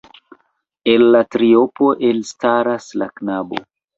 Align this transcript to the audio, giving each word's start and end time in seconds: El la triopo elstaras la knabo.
El 0.93 1.05
la 1.15 1.21
triopo 1.35 1.91
elstaras 2.09 2.87
la 3.03 3.11
knabo. 3.21 3.63